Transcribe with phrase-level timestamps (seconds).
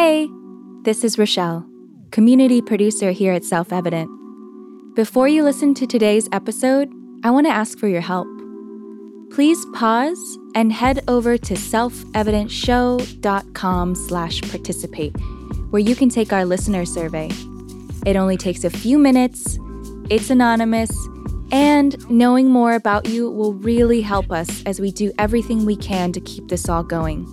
[0.00, 0.30] Hey,
[0.82, 1.66] this is Rochelle,
[2.12, 4.08] community producer here at Self Evident.
[4.94, 6.88] Before you listen to today's episode,
[7.24, 8.28] I want to ask for your help.
[9.32, 15.16] Please pause and head over to selfevidentshow.com slash participate,
[15.70, 17.28] where you can take our listener survey.
[18.06, 19.58] It only takes a few minutes,
[20.10, 20.92] it's anonymous,
[21.50, 26.12] and knowing more about you will really help us as we do everything we can
[26.12, 27.26] to keep this all going.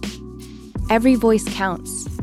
[0.89, 2.14] Every voice counts.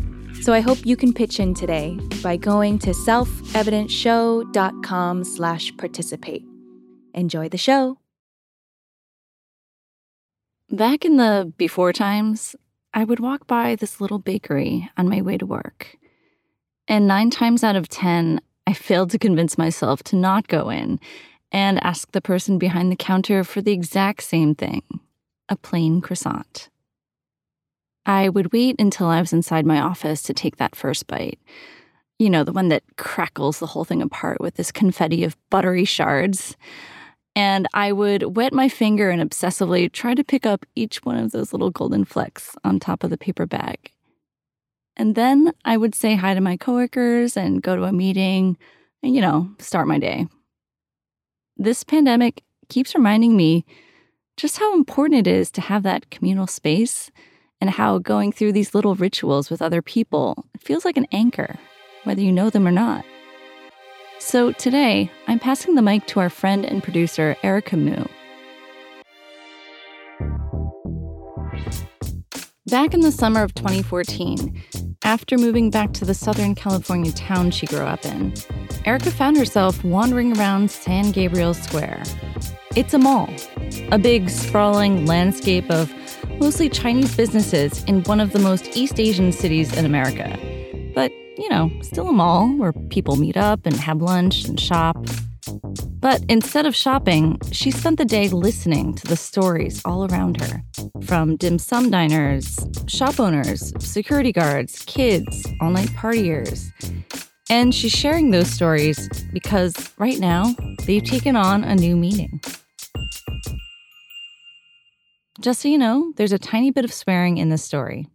[0.43, 6.43] So I hope you can pitch in today by going to selfevidentshow.com slash participate.
[7.15, 7.99] Enjoy the show.
[10.69, 12.57] Back in the before times,
[12.93, 15.97] I would walk by this little bakery on my way to work.
[16.89, 20.99] And nine times out of 10, I failed to convince myself to not go in
[21.53, 24.83] and ask the person behind the counter for the exact same thing
[25.49, 26.69] a plain croissant.
[28.07, 31.39] I would wait until I was inside my office to take that first bite.
[32.19, 35.85] You know, the one that crackles the whole thing apart with this confetti of buttery
[35.85, 36.57] shards.
[37.35, 41.33] And I would wet my finger and obsessively try to pick up each one of
[41.33, 43.91] those little golden flecks on top of the paper bag.
[44.97, 48.59] And then I would say hi to my coworkers and go to a meeting
[49.03, 50.27] and, you know, start my day.
[51.57, 53.65] This pandemic keeps reminding me
[54.37, 57.11] just how important it is to have that communal space
[57.63, 61.55] and how going through these little rituals with other people feels like an anchor,
[62.03, 63.05] whether you know them or not.
[64.19, 68.05] So today, I'm passing the mic to our friend and producer, Erica Mu.
[72.67, 74.61] Back in the summer of 2014,
[75.05, 78.35] after moving back to the Southern California town she grew up in,
[78.85, 82.03] Erica found herself wandering around San Gabriel Square.
[82.75, 83.33] It's a mall,
[83.93, 85.95] a big, sprawling landscape of
[86.43, 90.37] mostly Chinese businesses in one of the most East Asian cities in America.
[90.93, 94.97] But, you know, still a mall where people meet up and have lunch and shop.
[96.01, 100.65] But instead of shopping, she spent the day listening to the stories all around her
[101.03, 102.59] from dim sum diners,
[102.89, 106.73] shop owners, security guards, kids, all night partiers.
[107.51, 110.57] And she's sharing those stories because right now
[110.87, 112.41] they've taken on a new meaning.
[115.43, 118.07] Just so you know, there's a tiny bit of swearing in this story.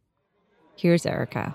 [0.77, 1.53] Here's Erica.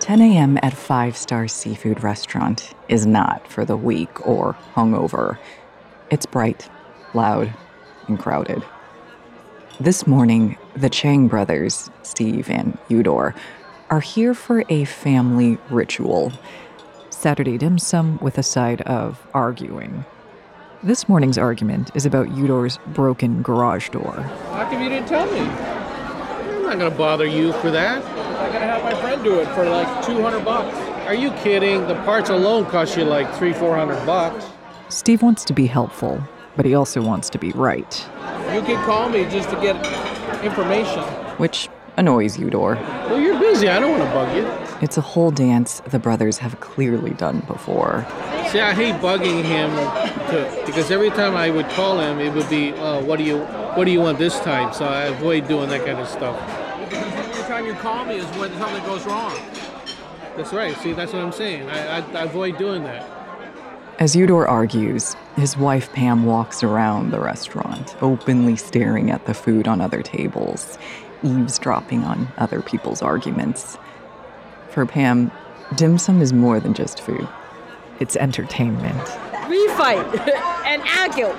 [0.00, 0.58] 10 a.m.
[0.62, 5.36] at Five Star Seafood Restaurant is not for the weak or hungover.
[6.10, 6.70] It's bright,
[7.12, 7.52] loud,
[8.08, 8.62] and crowded.
[9.78, 13.34] This morning, the Chang brothers, Steve and Eudor,
[13.90, 16.32] are here for a family ritual.
[17.10, 20.06] Saturday dim sum with a side of arguing.
[20.86, 24.12] This morning's argument is about Eudor's broken garage door.
[24.52, 25.40] How come you didn't tell me?
[25.40, 28.04] I'm not gonna bother you for that.
[28.04, 30.76] I gotta have my friend do it for like 200 bucks.
[31.08, 31.88] Are you kidding?
[31.88, 34.46] The parts alone cost you like three, 400 bucks.
[34.88, 36.22] Steve wants to be helpful,
[36.54, 38.06] but he also wants to be right,
[38.54, 39.74] You can call me just to get
[40.44, 41.02] information.
[41.38, 42.76] which annoys Eudor.
[43.10, 43.68] Well, you're busy.
[43.68, 44.65] I don't want to bug you.
[44.82, 48.06] It's a whole dance the brothers have clearly done before.
[48.50, 49.70] See, I hate bugging him
[50.30, 53.38] to, because every time I would call him, it would be, uh, "What do you,
[53.74, 56.36] what do you want this time?" So I avoid doing that kind of stuff.
[56.78, 59.34] Because every time you call me is when something goes wrong.
[60.36, 60.76] That's right.
[60.78, 61.68] See, that's what I'm saying.
[61.70, 63.08] I, I, I avoid doing that.
[63.98, 69.66] As Eudor argues, his wife Pam walks around the restaurant, openly staring at the food
[69.66, 70.78] on other tables,
[71.22, 73.78] eavesdropping on other people's arguments.
[74.76, 75.32] For Pam,
[75.76, 77.26] dim sum is more than just food,
[77.98, 79.00] it's entertainment.
[79.48, 80.04] We fight
[80.66, 81.32] and argue.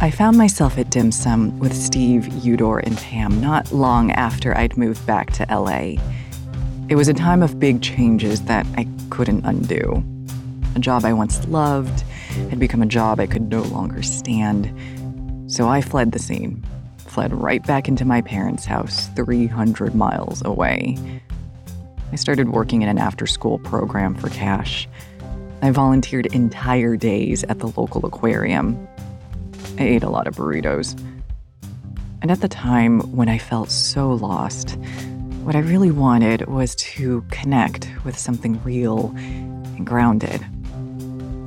[0.00, 4.78] I found myself at dim sum with Steve, Eudor, and Pam not long after I'd
[4.78, 5.96] moved back to LA.
[6.88, 10.02] It was a time of big changes that I couldn't undo.
[10.76, 12.00] A job I once loved
[12.48, 14.72] had become a job I could no longer stand.
[15.46, 16.64] So I fled the scene,
[17.10, 20.96] fled right back into my parents' house, 300 miles away.
[22.12, 24.88] I started working in an after school program for cash.
[25.62, 28.88] I volunteered entire days at the local aquarium.
[29.78, 30.98] I ate a lot of burritos.
[32.22, 34.78] And at the time when I felt so lost,
[35.42, 40.44] what I really wanted was to connect with something real and grounded.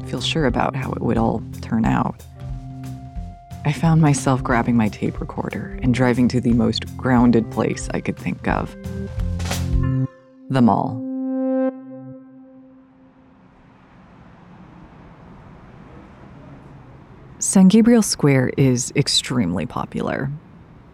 [0.07, 2.23] Feel sure about how it would all turn out.
[3.65, 8.01] I found myself grabbing my tape recorder and driving to the most grounded place I
[8.01, 8.75] could think of
[10.49, 10.99] the mall.
[17.39, 20.29] San Gabriel Square is extremely popular.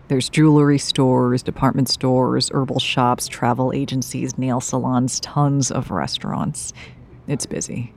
[0.07, 6.73] There's jewelry stores, department stores, herbal shops, travel agencies, nail salons, tons of restaurants.
[7.27, 7.93] It's busy.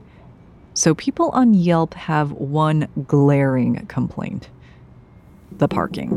[0.73, 4.49] So people on Yelp have one glaring complaint
[5.63, 6.11] the parking.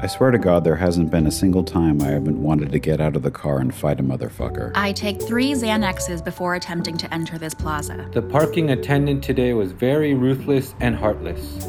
[0.00, 3.00] I swear to God, there hasn't been a single time I haven't wanted to get
[3.00, 4.70] out of the car and fight a motherfucker.
[4.76, 8.08] I take three Xanaxes before attempting to enter this plaza.
[8.12, 11.66] The parking attendant today was very ruthless and heartless.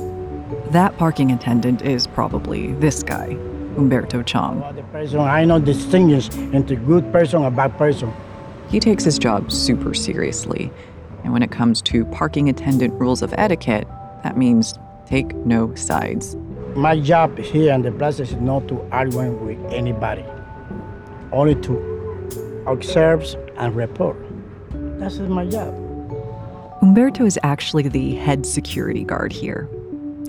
[0.69, 3.35] That parking attendant is probably this guy,
[3.77, 4.59] Umberto Chong.
[4.75, 8.13] The person I know distinguish into good person or bad person.
[8.69, 10.71] He takes his job super seriously.
[11.23, 13.87] And when it comes to parking attendant rules of etiquette,
[14.23, 14.77] that means
[15.11, 16.37] take no sides.
[16.73, 20.23] My job here in the plaza is not to argue with anybody,
[21.33, 23.25] only to observe
[23.57, 24.17] and report.
[24.71, 25.75] That's my job.
[26.81, 29.67] Umberto is actually the head security guard here.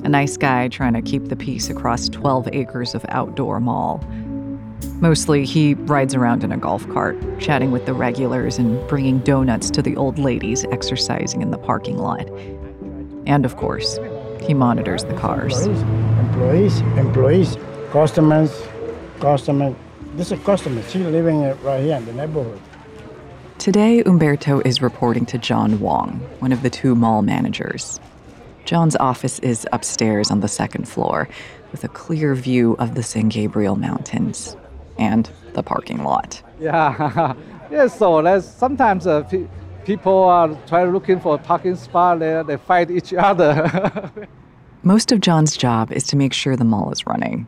[0.02, 4.04] A nice guy trying to keep the peace across 12 acres of outdoor mall.
[5.00, 9.70] Mostly, he rides around in a golf cart, chatting with the regulars and bringing donuts
[9.70, 12.28] to the old ladies exercising in the parking lot.
[13.26, 13.98] And of course,
[14.42, 15.66] he monitors the cars.
[15.66, 17.56] Employees, employees,
[17.90, 18.50] customers,
[19.20, 19.74] customers.
[20.16, 20.82] This is a customer.
[20.82, 22.60] She's living right here in the neighborhood.
[23.58, 28.00] Today, Umberto is reporting to John Wong, one of the two mall managers.
[28.64, 31.28] John's office is upstairs on the second floor,
[31.70, 34.56] with a clear view of the San Gabriel Mountains
[34.98, 36.42] and the parking lot.
[36.60, 37.34] Yeah,
[37.70, 37.86] yeah.
[37.86, 39.46] So that's sometimes a pe-
[39.84, 42.18] people are trying looking for a parking spot.
[42.18, 44.10] There, they fight each other.
[44.82, 47.46] Most of John's job is to make sure the mall is running.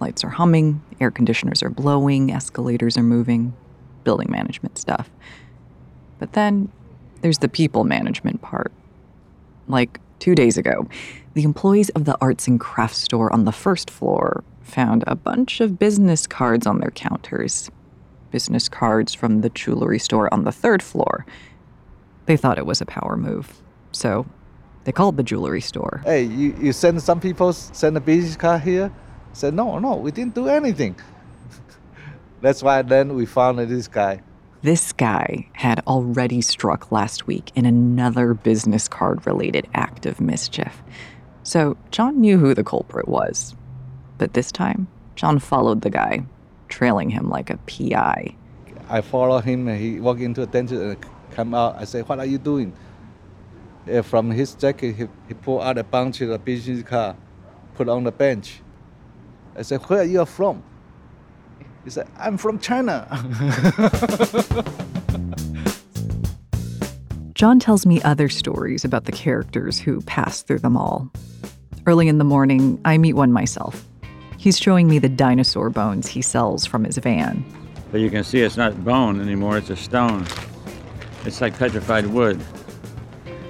[0.00, 3.54] Lights are humming, air conditioners are blowing, escalators are moving,
[4.02, 5.10] building management stuff.
[6.18, 6.70] But then
[7.22, 8.70] there's the people management part.
[9.66, 10.86] Like two days ago,
[11.32, 15.60] the employees of the arts and crafts store on the first floor found a bunch
[15.60, 17.70] of business cards on their counters.
[18.30, 21.24] Business cards from the jewelry store on the third floor.
[22.26, 23.62] They thought it was a power move.
[23.92, 24.26] So
[24.84, 26.02] they called the jewelry store.
[26.04, 28.92] hey, you, you send some people send a business card here.
[29.32, 30.94] Said no, no, we didn't do anything.
[32.40, 34.22] That's why then we found this guy.
[34.62, 40.82] This guy had already struck last week in another business card related act of mischief.
[41.42, 43.54] So John knew who the culprit was.
[44.16, 44.86] But this time,
[45.16, 46.24] John followed the guy,
[46.68, 48.34] trailing him like a PI.
[48.88, 51.76] I follow him and he walk into a dentist and uh, come out.
[51.76, 52.72] I say, what are you doing?
[53.90, 57.16] Uh, from his jacket, he, he pulled out a bunch of the business card,
[57.74, 58.60] put on the bench.
[59.56, 60.62] I said, where are you from?
[61.84, 63.06] He said, I'm from China.
[67.34, 71.10] John tells me other stories about the characters who pass through the mall.
[71.84, 73.84] Early in the morning, I meet one myself.
[74.38, 77.44] He's showing me the dinosaur bones he sells from his van.
[77.90, 80.26] But you can see it's not bone anymore, it's a stone.
[81.25, 82.39] It's like petrified wood.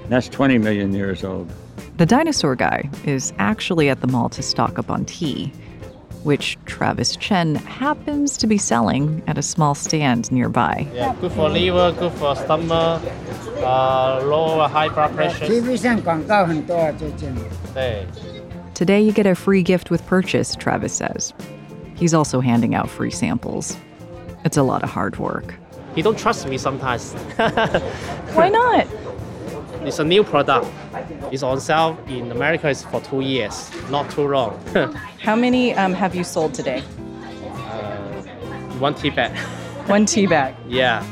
[0.09, 1.51] That's 20 million years old.
[1.97, 5.51] The dinosaur guy is actually at the mall to stock up on tea,
[6.23, 10.87] which Travis Chen happens to be selling at a small stand nearby.
[10.93, 13.01] Yeah, good for liver, good for stomach,
[13.57, 15.77] uh, low high blood pressure.
[15.77, 17.33] 上广告很多啊，最近。
[17.73, 18.05] 对。
[18.73, 21.33] Today, you get a free gift with purchase, Travis says.
[21.95, 23.75] He's also handing out free samples.
[24.45, 25.53] It's a lot of hard work.
[25.94, 27.12] He don't trust me sometimes.
[28.34, 28.86] Why not?
[29.82, 30.66] It's a new product.
[31.30, 32.68] It's on sale in America.
[32.68, 34.58] It's for two years, not too long.
[35.20, 36.80] How many um, have you sold today?
[38.80, 39.36] One tea bag.
[39.86, 40.56] One tea bag.
[40.66, 41.04] Yeah.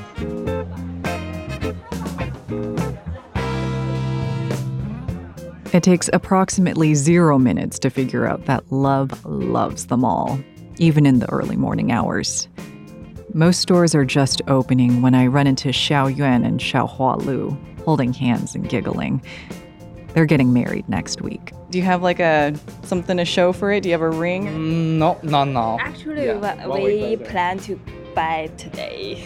[5.72, 10.38] It takes approximately zero minutes to figure out that love loves them all,
[10.78, 12.48] even in the early morning hours.
[13.34, 17.56] Most stores are just opening when I run into Xiao Yuan and Xiao Hua Lu,
[17.84, 19.22] holding hands and giggling.
[20.12, 21.52] They're getting married next week.
[21.70, 23.82] Do you have like a something to show for it?
[23.82, 24.46] Do you have a ring?
[24.46, 25.78] Mm, no, no, no.
[25.80, 26.66] Actually, Yeah.
[26.68, 27.80] we plan to
[28.14, 29.24] buy today.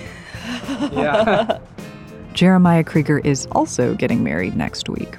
[0.92, 1.58] Yeah.
[2.32, 5.16] Jeremiah Krieger is also getting married next week.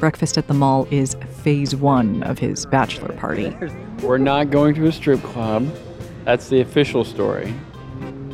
[0.00, 3.54] Breakfast at the mall is phase one of his bachelor party.
[4.02, 5.68] We're not going to a strip club.
[6.24, 7.54] That's the official story.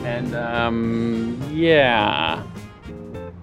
[0.05, 2.43] And, um, yeah.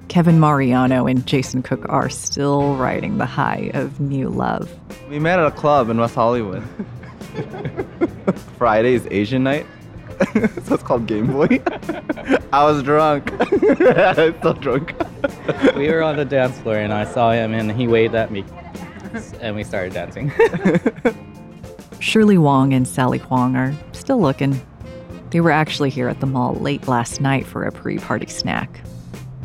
[0.09, 4.69] Kevin Mariano and Jason Cook are still riding the high of new love.
[5.09, 6.63] We met at a club in West Hollywood.
[8.57, 9.65] Friday is Asian night,
[10.33, 11.47] so it's called Game Boy.
[12.53, 13.29] I was drunk.
[14.43, 14.93] so drunk.
[15.75, 18.43] we were on the dance floor and I saw him and he waved at me.
[19.39, 20.31] And we started dancing.
[21.99, 24.61] Shirley Wong and Sally Huang are still looking.
[25.31, 28.81] They were actually here at the mall late last night for a pre party snack.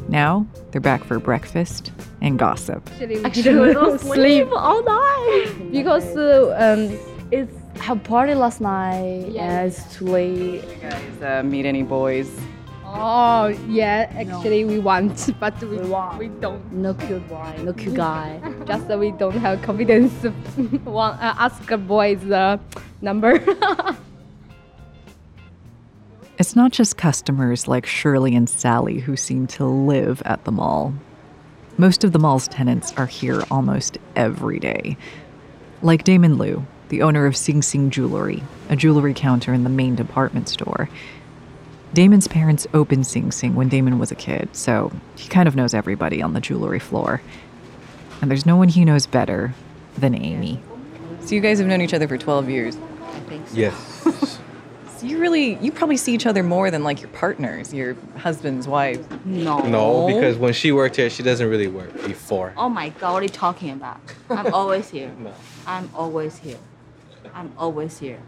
[0.08, 2.88] Now they're back for breakfast and gossip.
[3.24, 6.98] Actually, we don't sleep all night because uh, um,
[7.30, 9.26] it's her party last night.
[9.30, 10.64] Yeah, it's too late.
[10.64, 12.30] You guys uh, meet any boys?
[12.84, 15.78] Oh yeah, actually we want, but we,
[16.18, 16.72] we don't.
[16.72, 18.40] No cute boy, no cute guy.
[18.66, 20.12] Just that we don't have confidence.
[20.84, 22.58] Want uh, ask a boy's uh,
[23.00, 23.38] number.
[26.46, 30.94] It's not just customers like Shirley and Sally who seem to live at the mall.
[31.76, 34.96] Most of the mall's tenants are here almost every day.
[35.82, 39.96] Like Damon Liu, the owner of Sing Sing Jewelry, a jewelry counter in the main
[39.96, 40.88] department store.
[41.94, 45.74] Damon's parents opened Sing Sing when Damon was a kid, so he kind of knows
[45.74, 47.22] everybody on the jewelry floor.
[48.22, 49.52] And there's no one he knows better
[49.98, 50.62] than Amy.
[51.22, 52.76] So you guys have known each other for 12 years?
[53.02, 53.56] I think so.
[53.56, 54.38] Yes.
[54.96, 58.66] So you really, you probably see each other more than like your partners, your husbands,
[58.66, 59.06] wives.
[59.26, 59.58] No.
[59.58, 62.54] No, because when she worked here, she doesn't really work before.
[62.56, 64.00] Oh my god, what are you talking about?
[64.30, 65.12] I'm always here.
[65.18, 65.34] No.
[65.66, 66.58] I'm always here.
[67.34, 68.20] I'm always here.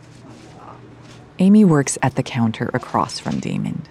[1.39, 3.83] Amy works at the counter across from Damon.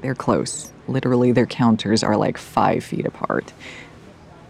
[0.00, 0.72] They're close.
[0.88, 3.52] Literally, their counters are like five feet apart.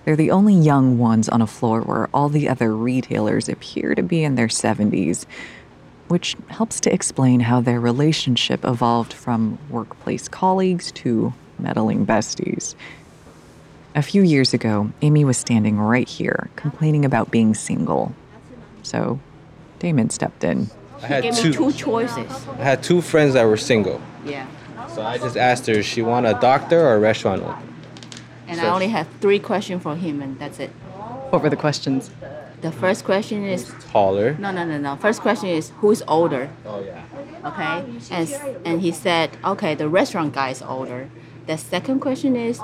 [0.05, 4.03] They're the only young ones on a floor where all the other retailers appear to
[4.03, 5.27] be in their 70s,
[6.09, 12.75] which helps to explain how their relationship evolved from workplace colleagues to meddling besties.
[13.95, 18.15] A few years ago, Amy was standing right here, complaining about being single.
[18.83, 19.21] So,
[19.79, 20.71] Damon stepped in.
[21.03, 21.49] I had two.
[21.50, 22.49] me two choices.
[22.59, 24.00] I had two friends that were single.
[24.25, 24.47] Yeah.
[24.95, 27.59] So I just asked her, she want a doctor or a restaurant owner?
[28.47, 30.71] And I only have three questions for him, and that's it.
[31.31, 32.11] What were the questions?
[32.61, 34.37] The first question is Taller.
[34.38, 34.97] no, no, no, no.
[34.97, 36.50] First question is who's older?
[36.67, 37.05] Oh yeah.
[37.45, 37.85] Okay.
[38.11, 41.09] And and he said, okay, the restaurant guy is older.
[41.47, 42.61] The second question is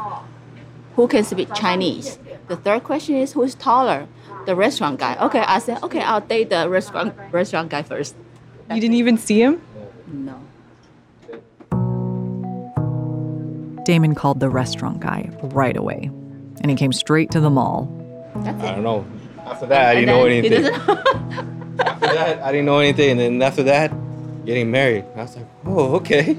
[0.96, 2.18] who can speak Chinese?
[2.48, 4.06] The third question is who's taller?
[4.46, 5.16] The restaurant guy.
[5.26, 8.16] Okay, I said, okay, I'll date the restaurant restaurant guy first.
[8.70, 9.60] You didn't even see him?
[10.08, 10.40] No.
[13.84, 16.10] Damon called the restaurant guy right away,
[16.62, 17.86] and he came straight to the mall.
[18.36, 19.06] That's I don't know.
[19.46, 20.64] After that, I didn't know anything.
[21.78, 23.10] after that, I didn't know anything.
[23.12, 23.92] And then after that,
[24.44, 25.04] getting married.
[25.16, 26.34] I was like, oh, okay.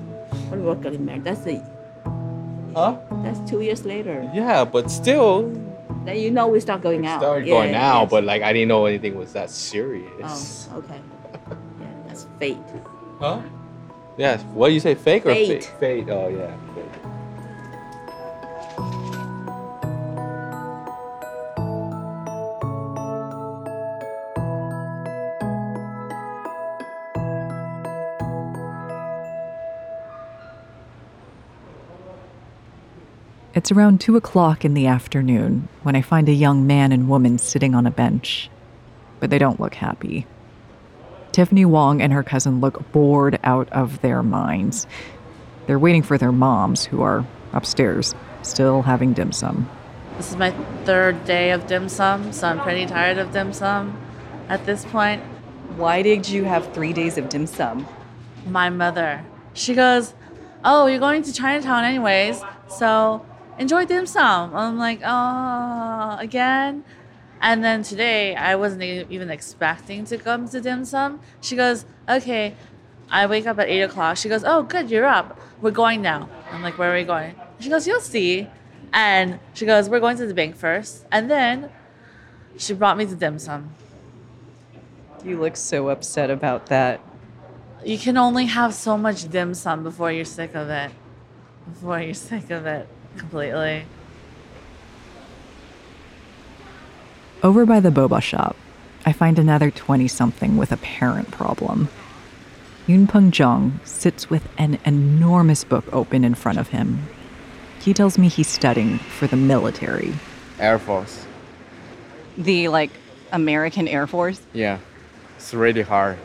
[0.49, 1.23] What about getting married?
[1.23, 1.61] That's the.
[2.75, 2.97] Huh?
[3.23, 4.29] That's two years later.
[4.33, 5.49] Yeah, but still,
[6.03, 7.21] Then you know we start going out.
[7.21, 8.01] started Yeah, going yeah, out.
[8.03, 8.11] yes.
[8.11, 10.67] But like, I didn't know anything was that serious.
[10.71, 10.99] Oh, okay.
[11.79, 12.57] Yeah, that's fate.
[13.19, 13.41] Huh?
[14.17, 14.37] Yeah.
[14.53, 14.93] What do you say?
[14.95, 15.71] Fake or Fate.
[15.79, 16.09] Fate.
[16.09, 16.51] Oh yeah.
[33.55, 37.37] It's around two o'clock in the afternoon when I find a young man and woman
[37.37, 38.49] sitting on a bench,
[39.21, 40.27] but they don't look happy.
[41.31, 44.85] Tiffany Wong and her cousin look bored out of their minds.
[45.67, 49.69] They're waiting for their moms, who are upstairs, still having dim sum.
[50.17, 50.51] This is my
[50.83, 53.97] third day of dim sum, so I'm pretty tired of dim sum
[54.49, 55.23] at this point.
[55.77, 57.87] Why did you have three days of dim sum?
[58.47, 60.13] My mother, she goes,
[60.65, 63.25] Oh, you're going to Chinatown anyways, so
[63.57, 64.55] enjoy dim sum.
[64.55, 66.83] I'm like, Oh, again?
[67.41, 71.19] And then today, I wasn't even expecting to come to dim sum.
[71.41, 72.55] She goes, Okay.
[73.09, 74.17] I wake up at 8 o'clock.
[74.17, 75.39] She goes, Oh, good, you're up.
[75.61, 76.29] We're going now.
[76.51, 77.35] I'm like, Where are we going?
[77.59, 78.47] She goes, You'll see.
[78.93, 81.05] And she goes, We're going to the bank first.
[81.11, 81.69] And then
[82.57, 83.71] she brought me to dim sum.
[85.23, 87.01] You look so upset about that.
[87.83, 90.91] You can only have so much dim sum before you're sick of it.
[91.67, 93.85] Before you're sick of it completely.
[97.43, 98.55] Over by the boba shop,
[99.05, 101.89] I find another 20 something with a parent problem.
[102.87, 107.07] Yun Yunpeng Zhang sits with an enormous book open in front of him.
[107.79, 110.13] He tells me he's studying for the military.
[110.59, 111.25] Air Force.
[112.37, 112.91] The like
[113.31, 114.41] American Air Force?
[114.53, 114.79] Yeah,
[115.35, 116.17] it's really hard.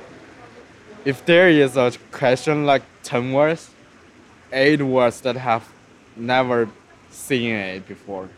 [1.04, 3.70] If there is a question like 10 words,
[4.52, 5.70] 8 words that have
[6.16, 6.68] never
[7.10, 8.28] seen it before.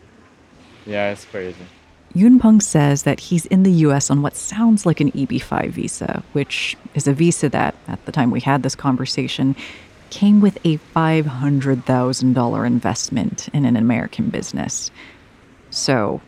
[0.85, 1.65] Yeah, it's crazy.
[2.15, 6.23] Yunpeng says that he's in the US on what sounds like an EB 5 visa,
[6.33, 9.55] which is a visa that, at the time we had this conversation,
[10.11, 14.91] came with a $500,000 investment in an American business.
[15.71, 16.21] So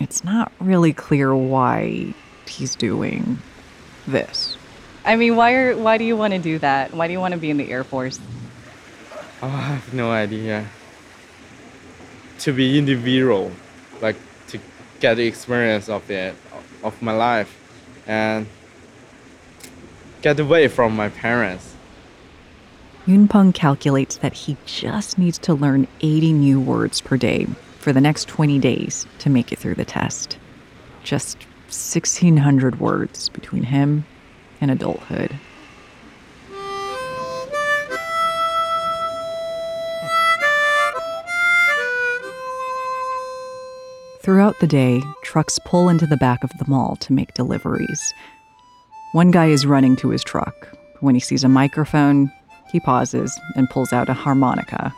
[0.00, 2.14] it's not really clear why
[2.48, 3.38] he's doing
[4.08, 4.56] this.
[5.04, 6.92] I mean, why are why do you want to do that?
[6.92, 8.18] Why do you want to be in the Air Force?
[9.40, 10.66] Oh, I have no idea.
[12.42, 13.52] To be individual,
[14.00, 14.16] like
[14.48, 14.58] to
[14.98, 16.34] get the experience of it,
[16.82, 17.56] of my life,
[18.06, 18.46] and
[20.22, 21.76] get away from my parents.
[23.06, 27.46] Yunpeng calculates that he just needs to learn 80 new words per day
[27.78, 30.36] for the next 20 days to make it through the test.
[31.04, 34.04] Just 1,600 words between him
[34.60, 35.38] and adulthood.
[44.22, 48.00] Throughout the day, trucks pull into the back of the mall to make deliveries.
[49.10, 50.54] One guy is running to his truck.
[51.00, 52.30] When he sees a microphone,
[52.70, 54.94] he pauses and pulls out a harmonica.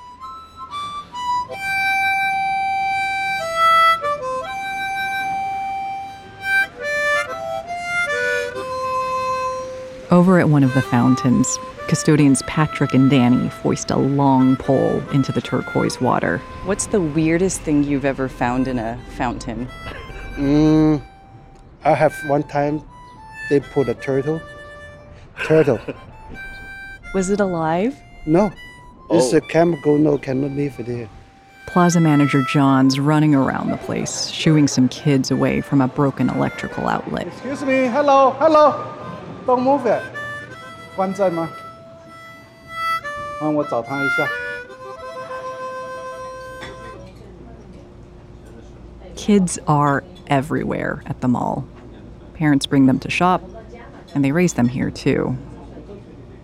[10.15, 15.33] Over at one of the fountains, custodians Patrick and Danny foist a long pole into
[15.33, 16.39] the turquoise water.
[16.67, 19.67] What's the weirdest thing you've ever found in a fountain?
[20.37, 21.03] Mm,
[21.85, 22.81] I have one time
[23.51, 24.41] they put a turtle.
[25.43, 25.81] Turtle.
[27.15, 27.97] Was it alive?
[28.25, 28.53] No.
[29.11, 29.39] It's Oh.
[29.39, 31.09] a chemical, no, cannot live there.
[31.67, 36.87] Plaza manager John's running around the place, shooing some kids away from a broken electrical
[36.87, 37.27] outlet.
[37.27, 38.71] Excuse me, hello, hello.
[39.46, 40.02] Don't move it.
[40.96, 41.50] 关在吗？
[43.42, 44.28] 让我找他一下。
[49.16, 51.64] Kids are everywhere at the mall.
[52.34, 53.42] Parents bring them to shop,
[54.14, 55.36] and they raise them here too.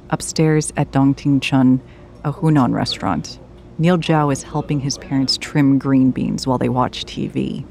[0.10, 1.82] Upstairs at Dongting Chun,
[2.24, 3.40] a Hunan restaurant,
[3.78, 7.66] Neil Zhao is helping his parents trim green beans while they watch TV.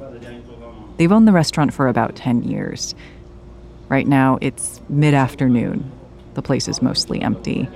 [0.97, 2.95] They've owned the restaurant for about 10 years.
[3.90, 5.92] Right now, it's mid afternoon.
[6.36, 7.68] The place is mostly empty.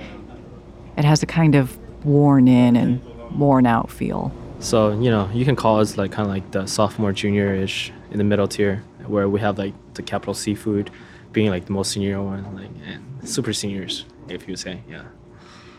[0.96, 3.02] It has a kind of worn in and
[3.38, 4.32] worn out feel.
[4.60, 8.18] So you know, you can call us like kind of like the sophomore, junior-ish in
[8.18, 10.90] the middle tier, where we have like the capital seafood,
[11.32, 15.02] being like the most senior one, like and super seniors, if you say, yeah,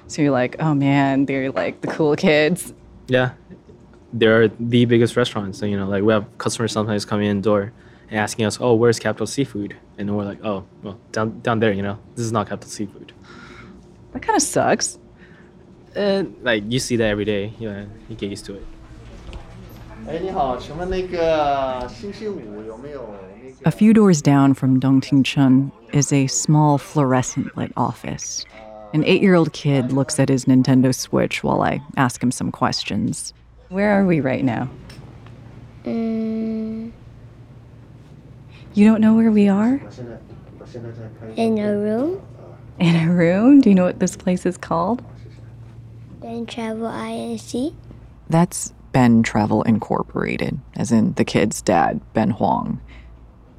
[0.07, 2.73] So you're like, oh man, they're like the cool kids.
[3.07, 3.31] yeah.
[4.13, 5.59] They're the biggest restaurants.
[5.59, 7.73] So you know, like we have customers sometimes coming in door
[8.10, 11.60] and asking us, "Oh, where's Capital Seafood?" And then we're like, "Oh, well, down down
[11.60, 11.72] there.
[11.72, 13.12] You know, this is not Capital Seafood."
[14.12, 14.98] That kind of sucks.
[15.96, 17.52] Uh, like you see that every day.
[17.58, 18.62] Yeah, you get used to it.
[20.08, 23.06] 哎，你好，请问那个星期五有没有
[23.44, 23.68] 那个？
[23.68, 28.44] A few doors down from Dongting Chun is a small fluorescent lit office.
[28.92, 32.50] An eight year old kid looks at his Nintendo Switch while I ask him some
[32.50, 33.34] questions.
[33.68, 34.68] Where are we right now?
[35.84, 36.53] Mm,
[38.75, 39.81] You don't know where we are?
[41.38, 42.21] In a room.
[42.77, 43.61] In a room?
[43.61, 45.01] Do you know what this place is called?
[46.19, 47.73] Ben Travel INC.
[48.29, 52.81] That's Ben Travel Incorporated, as in the kid's dad, Ben Huang.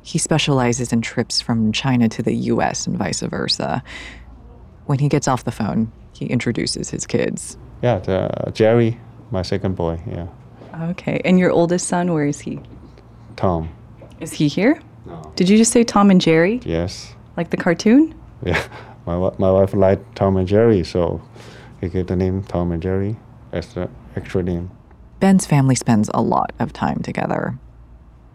[0.03, 3.83] He specializes in trips from China to the US and vice versa.
[4.85, 7.57] When he gets off the phone, he introduces his kids.
[7.83, 9.01] Yeah, the, uh, Jerry,
[9.31, 10.27] my second boy, yeah.
[10.91, 11.23] Okay.
[11.25, 12.61] And your oldest son, where is he?
[13.37, 13.71] Tom.
[14.21, 14.79] Is he here?
[15.35, 16.61] Did you just say Tom and Jerry?
[16.65, 17.15] Yes.
[17.37, 18.15] Like the cartoon?
[18.45, 18.63] Yeah,
[19.07, 21.23] my my wife liked Tom and Jerry, so
[21.81, 23.17] he gave the name Tom and Jerry
[23.51, 24.71] as the actual name.
[25.21, 27.59] Ben's family spends a lot of time together.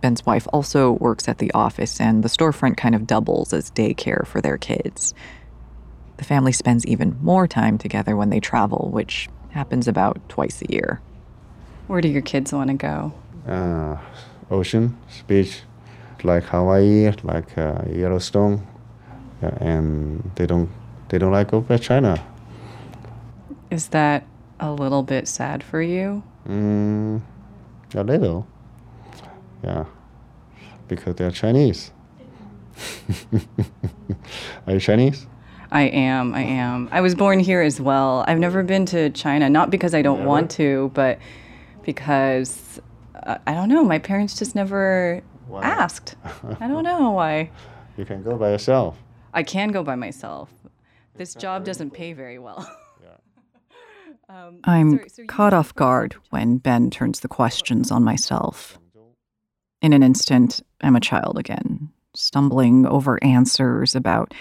[0.01, 4.25] Ben's wife also works at the office, and the storefront kind of doubles as daycare
[4.25, 5.13] for their kids.
[6.17, 10.71] The family spends even more time together when they travel, which happens about twice a
[10.71, 10.99] year.
[11.87, 13.13] Where do your kids want to go?
[13.47, 13.97] Uh,
[14.49, 15.61] ocean, beach,
[16.23, 18.65] like Hawaii, like uh, Yellowstone,
[19.41, 20.69] yeah, and they don't
[21.09, 22.23] they don't like go back China.
[23.69, 24.25] Is that
[24.59, 26.23] a little bit sad for you?
[26.47, 27.21] Mm,
[27.95, 28.47] a little,
[29.63, 29.85] yeah,
[30.87, 31.91] because they're Chinese.
[34.67, 35.27] Are you Chinese?
[35.71, 36.33] I am.
[36.33, 36.89] I am.
[36.91, 38.25] I was born here as well.
[38.27, 41.17] I've never been to China, not because I don't want to, but
[41.83, 42.81] because
[43.23, 43.83] uh, I don't know.
[43.83, 45.63] My parents just never Why?
[45.63, 46.15] asked.
[46.59, 47.51] I don't know why.
[47.97, 48.97] You can go by yourself.
[49.33, 50.49] I can go by myself.
[51.15, 52.69] This job doesn't pay very well.
[54.29, 58.79] um, I'm sorry, so caught off guard when Ben turns the questions on myself.
[59.81, 64.33] In an instant, I'm a child again, stumbling over answers about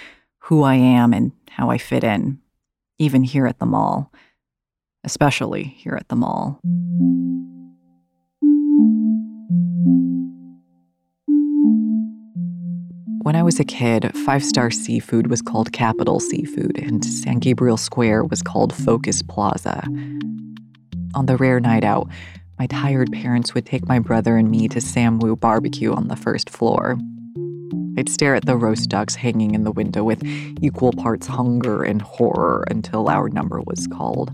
[0.44, 2.38] who I am and how I fit in.
[2.99, 4.12] even here at the mall,
[5.05, 6.61] especially here at the mall.
[13.23, 17.77] When I was a kid, Five Star Seafood was called Capital Seafood, and San Gabriel
[17.77, 19.87] Square was called Focus Plaza.
[21.14, 22.09] On the rare night out,
[22.59, 26.16] my tired parents would take my brother and me to Sam Woo Barbecue on the
[26.16, 26.99] first floor.
[27.99, 30.23] I'd stare at the roast ducks hanging in the window with
[30.61, 34.33] equal parts hunger and horror until our number was called.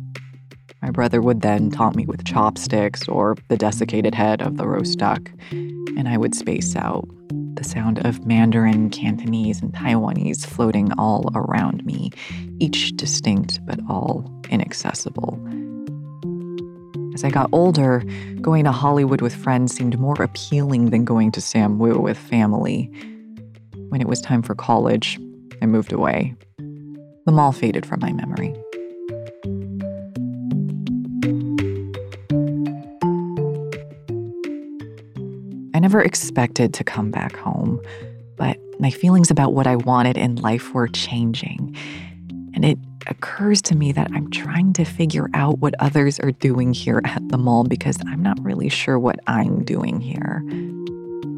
[0.83, 4.99] My brother would then taunt me with chopsticks or the desiccated head of the roast
[4.99, 5.31] duck,
[5.97, 7.09] and I would space out,
[7.55, 12.11] the sound of Mandarin, Cantonese, and Taiwanese floating all around me,
[12.59, 15.41] each distinct but all inaccessible.
[17.15, 18.05] As I got older,
[18.43, 22.91] going to Hollywood with friends seemed more appealing than going to Sam Woo with family.
[23.89, 25.19] When it was time for college,
[25.63, 26.35] I moved away.
[27.25, 28.55] The mall faded from my memory.
[35.77, 37.83] I never expected to come back home,
[38.37, 41.77] but my feelings about what I wanted in life were changing.
[42.55, 46.73] And it occurs to me that I'm trying to figure out what others are doing
[46.73, 50.43] here at the mall because I'm not really sure what I'm doing here.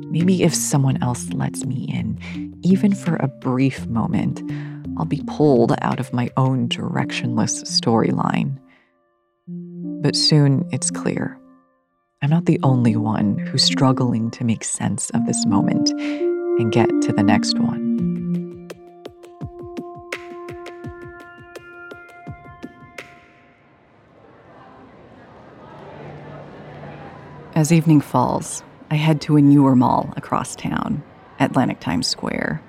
[0.08, 4.40] Maybe if someone else lets me in, even for a brief moment,
[4.96, 8.56] I'll be pulled out of my own directionless storyline.
[10.00, 11.36] But soon it's clear.
[12.20, 16.88] I'm not the only one who's struggling to make sense of this moment and get
[17.02, 18.68] to the next one.
[27.54, 31.04] As evening falls, I head to a newer mall across town,
[31.38, 32.60] Atlantic Times Square.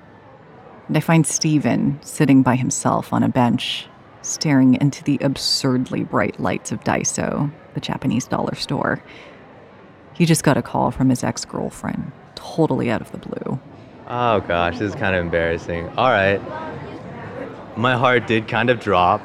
[0.86, 3.88] And I find Stephen sitting by himself on a bench,
[4.22, 9.02] staring into the absurdly bright lights of Daiso, the Japanese dollar store.
[10.20, 13.58] He just got a call from his ex girlfriend, totally out of the blue.
[14.06, 15.88] Oh gosh, this is kind of embarrassing.
[15.96, 16.38] All right.
[17.74, 19.22] My heart did kind of drop.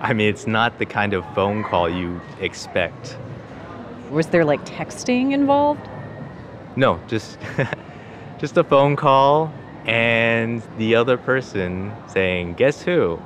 [0.00, 3.18] I mean, it's not the kind of phone call you expect.
[4.12, 5.88] Was there like texting involved?
[6.76, 7.38] No, just
[8.38, 9.52] just a phone call
[9.84, 13.18] and the other person saying, "Guess who?"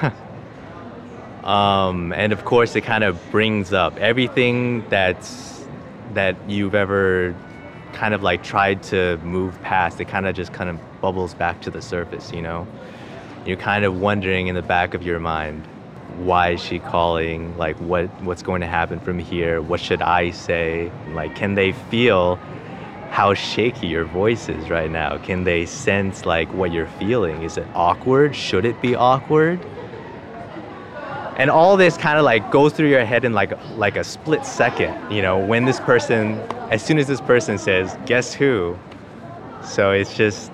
[1.44, 5.53] um, and of course, it kind of brings up everything that's
[6.14, 7.34] that you've ever
[7.92, 10.00] kind of like tried to move past.
[10.00, 12.66] It kind of just kind of bubbles back to the surface, you know.
[13.46, 15.66] You're kind of wondering in the back of your mind,
[16.16, 17.56] why is she calling?
[17.58, 19.60] Like, what what's going to happen from here?
[19.60, 20.90] What should I say?
[21.12, 22.36] Like, can they feel
[23.10, 25.18] how shaky your voice is right now?
[25.18, 27.42] Can they sense like what you're feeling?
[27.42, 28.34] Is it awkward?
[28.34, 29.64] Should it be awkward?
[31.36, 34.46] And all this kind of like goes through your head in like like a split
[34.46, 36.38] second, you know, when this person
[36.70, 38.78] as soon as this person says, "Guess who?"
[39.62, 40.52] So it's just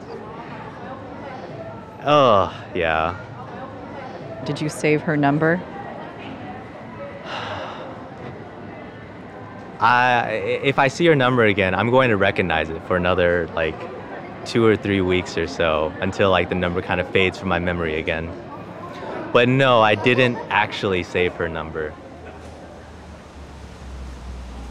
[2.02, 3.14] Oh, yeah.
[4.46, 5.60] Did you save her number?
[9.80, 13.74] I if I see your number again, I'm going to recognize it for another like
[14.46, 17.58] two or three weeks or so until like the number kind of fades from my
[17.58, 18.30] memory again.
[19.32, 21.94] But no, I didn't actually save her number.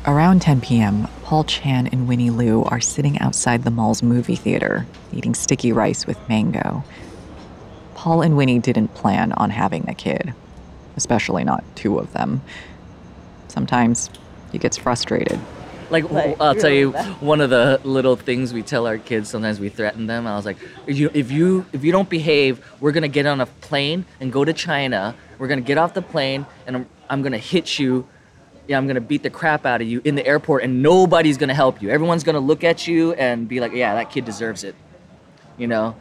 [0.06, 4.88] Around 10 p.m., Paul Chan and Winnie Liu are sitting outside the mall's movie theater,
[5.14, 6.84] eating sticky rice with mango.
[7.96, 10.34] Paul and Winnie didn't plan on having a kid,
[10.96, 12.42] especially not two of them.
[13.50, 14.10] Sometimes
[14.52, 15.40] he gets frustrated.
[15.90, 16.06] Like,
[16.40, 19.30] I'll tell you, one of the little things we tell our kids.
[19.30, 20.28] Sometimes we threaten them.
[20.28, 23.42] I was like, if you if you if you don't behave, we're gonna get on
[23.42, 25.16] a plane and go to China.
[25.38, 28.08] We're gonna get off the plane and I'm, I'm gonna hit you.
[28.68, 31.56] Yeah, I'm gonna beat the crap out of you in the airport, and nobody's gonna
[31.56, 31.90] help you.
[31.90, 34.76] Everyone's gonna look at you and be like, yeah, that kid deserves it.
[35.58, 35.96] You know,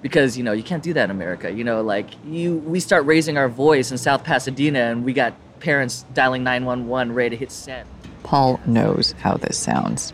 [0.00, 1.50] because you know you can't do that in America.
[1.50, 5.34] You know, like you we start raising our voice in South Pasadena, and we got
[5.60, 7.88] parents dialing 911 ready to hit send.
[8.26, 10.12] Paul knows how this sounds,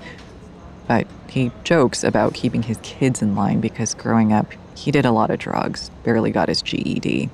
[0.86, 5.10] but he jokes about keeping his kids in line because growing up, he did a
[5.10, 7.30] lot of drugs, barely got his GED.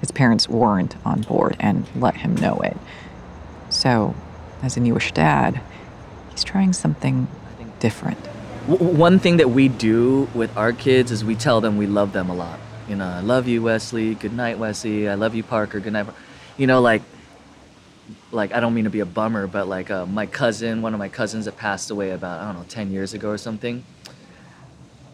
[0.00, 2.76] His parents weren't on board and let him know it.
[3.70, 4.14] So,
[4.62, 5.62] as a newish dad,
[6.30, 7.26] he's trying something
[7.80, 8.18] different.
[8.66, 12.28] One thing that we do with our kids is we tell them we love them
[12.28, 12.60] a lot.
[12.86, 14.14] You know, I love you, Wesley.
[14.14, 15.08] Good night, Wesley.
[15.08, 15.80] I love you, Parker.
[15.80, 16.06] Good night.
[16.58, 17.00] You know, like,
[18.32, 20.98] like I don't mean to be a bummer, but like uh, my cousin, one of
[20.98, 23.84] my cousins that passed away about I don't know ten years ago or something.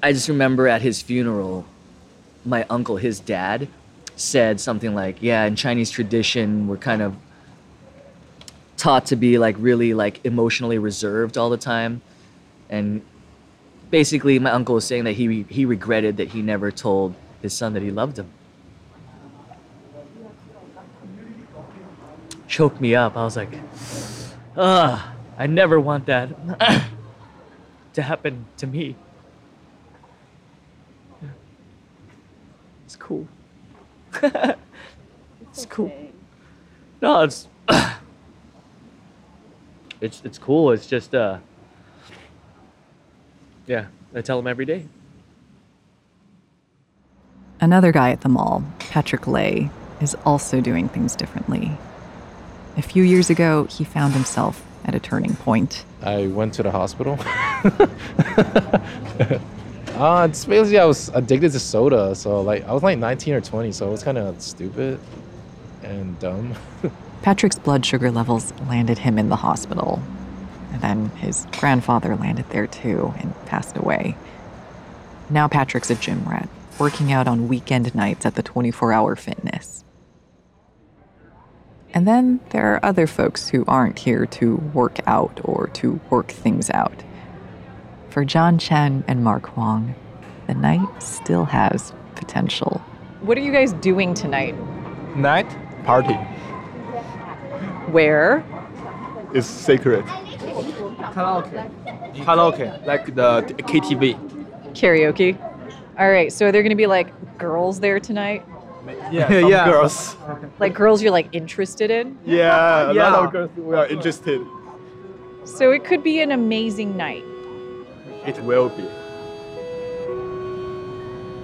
[0.03, 1.65] I just remember at his funeral,
[2.45, 3.69] my uncle, his dad,
[4.17, 7.15] said something like, "Yeah, in Chinese tradition, we're kind of
[8.77, 12.03] taught to be like really like emotionally reserved all the time,"
[12.69, 13.03] and
[13.91, 17.75] basically, my uncle was saying that he he regretted that he never told his son
[17.75, 18.29] that he loved him.
[22.53, 23.17] Choked me up.
[23.17, 23.49] I was like,
[24.59, 25.01] "Ugh,
[25.39, 26.29] I never want that
[27.95, 28.95] to happen to me."
[32.85, 33.27] It's cool.
[34.23, 35.91] it's cool.
[37.01, 37.49] No, it's
[40.03, 40.73] it's it's cool.
[40.73, 41.39] It's just uh
[43.67, 44.85] yeah, I tell him every day.
[47.63, 49.71] Another guy at the mall, Patrick Lay,
[50.03, 51.79] is also doing things differently.
[52.77, 55.85] A few years ago, he found himself at a turning point.
[56.03, 57.19] I went to the hospital.
[60.01, 63.41] uh, it's basically I was addicted to soda, so like I was like 19 or
[63.41, 64.99] 20, so it was kind of stupid
[65.83, 66.55] and dumb.
[67.23, 70.03] Patrick's blood sugar levels landed him in the hospital.
[70.73, 74.17] And then his grandfather landed there too and passed away.
[75.29, 79.85] Now Patrick's a gym rat, working out on weekend nights at the 24 hour fitness.
[81.95, 86.29] And then there are other folks who aren't here to work out or to work
[86.29, 87.03] things out.
[88.09, 89.95] For John Chen and Mark Huang,
[90.47, 92.81] the night still has potential.
[93.21, 94.55] What are you guys doing tonight?
[95.17, 95.49] Night
[95.85, 96.15] party
[97.93, 98.45] Where?
[99.35, 100.05] is sacred.
[100.05, 101.71] Karaoke.
[102.25, 104.73] Karaoke, like the KTV.
[104.75, 105.39] Karaoke.
[105.99, 108.45] All right, so are there going to be like girls there tonight?
[109.11, 109.65] Yeah, Yeah.
[109.71, 110.17] girls.
[110.59, 112.19] Like girls you're like interested in?
[112.25, 114.41] Yeah, a lot of girls we are interested.
[115.45, 117.25] So it could be an amazing night.
[118.27, 118.87] It will be.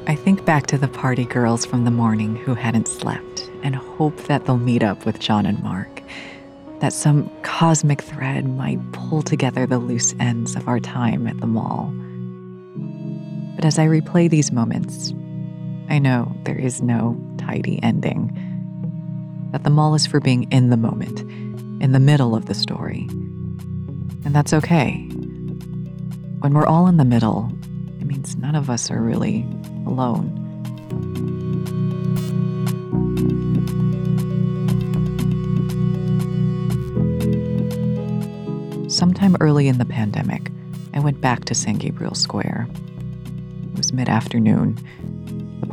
[0.07, 4.16] I think back to the party girls from the morning who hadn't slept and hope
[4.24, 6.03] that they'll meet up with John and Mark.
[6.81, 11.46] That some cosmic thread might pull together the loose ends of our time at the
[11.46, 11.92] mall.
[13.57, 15.12] But as I replay these moments,
[15.88, 18.35] I know there is no tidy ending.
[19.53, 21.20] That the mall is for being in the moment,
[21.83, 23.07] in the middle of the story.
[24.24, 25.07] And that's okay.
[26.40, 27.51] When we're all in the middle,
[28.01, 29.46] it means none of us are really
[29.87, 30.44] alone.
[38.90, 40.51] Sometime early in the pandemic,
[40.92, 42.68] I went back to San Gabriel Square.
[43.72, 44.77] It was mid afternoon.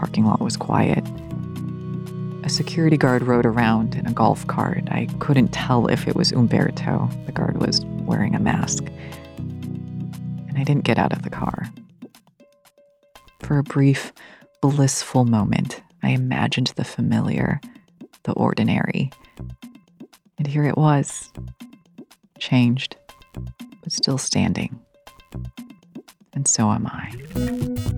[0.05, 1.03] Parking lot was quiet.
[2.43, 4.83] A security guard rode around in a golf cart.
[4.91, 7.09] I couldn't tell if it was Umberto.
[7.25, 8.83] The guard was wearing a mask.
[9.39, 11.67] And I didn't get out of the car.
[13.41, 14.13] For a brief,
[14.61, 17.59] blissful moment, I imagined the familiar,
[18.25, 19.09] the ordinary.
[20.37, 21.33] And here it was,
[22.37, 22.95] changed,
[23.81, 24.79] but still standing.
[26.33, 27.94] And so am I.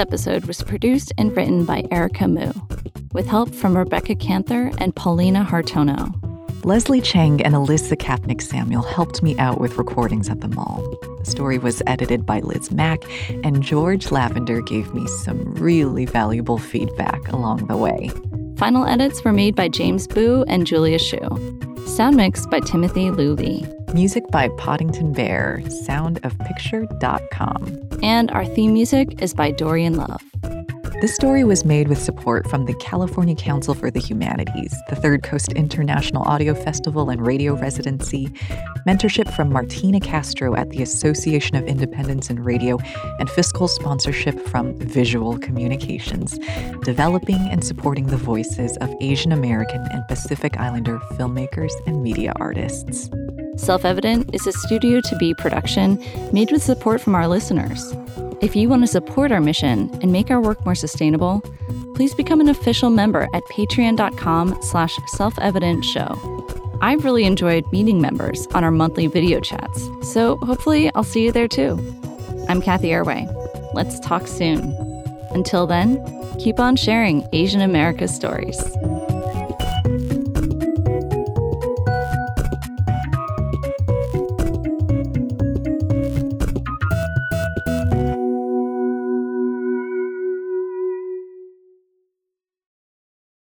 [0.00, 2.50] episode was produced and written by Erica Mu,
[3.12, 6.16] with help from Rebecca Canther and Paulina Hartono.
[6.64, 10.82] Leslie Chang and Alyssa Kapnick Samuel helped me out with recordings at the mall.
[11.18, 13.02] The story was edited by Liz Mack,
[13.44, 18.10] and George Lavender gave me some really valuable feedback along the way.
[18.56, 21.20] Final edits were made by James Boo and Julia Shu.
[21.86, 23.79] Sound mix by Timothy Luley.
[23.94, 27.88] Music by Poddington Bear, soundofpicture.com.
[28.02, 30.22] And our theme music is by Dorian Love.
[31.00, 35.22] This story was made with support from the California Council for the Humanities, the Third
[35.22, 38.26] Coast International Audio Festival and Radio Residency,
[38.86, 42.78] mentorship from Martina Castro at the Association of Independents in Radio,
[43.18, 46.38] and fiscal sponsorship from Visual Communications,
[46.84, 53.08] developing and supporting the voices of Asian American and Pacific Islander filmmakers and media artists.
[53.56, 57.94] Self Evident is a Studio to Be production made with support from our listeners.
[58.40, 61.42] If you want to support our mission and make our work more sustainable,
[61.94, 66.16] please become an official member at patreon.com slash self-evident show.
[66.80, 71.32] I've really enjoyed meeting members on our monthly video chats, so hopefully I'll see you
[71.32, 71.78] there too.
[72.48, 73.28] I'm Cathy Erway.
[73.74, 74.74] Let's talk soon.
[75.32, 76.02] Until then,
[76.38, 78.58] keep on sharing Asian America stories.